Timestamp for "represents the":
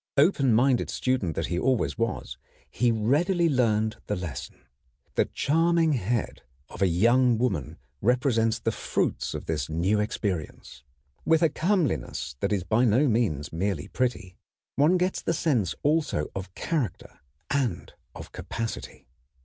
8.01-8.71